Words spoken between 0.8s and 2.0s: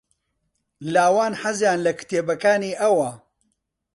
لاوان حەزیان لە